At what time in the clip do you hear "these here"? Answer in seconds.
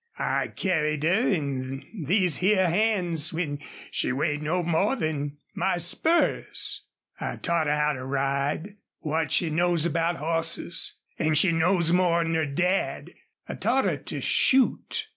2.07-2.67